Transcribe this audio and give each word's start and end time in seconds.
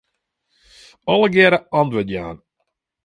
Allegearre 1.15 1.59
antwurd 1.79 2.09
jaan. 2.15 2.37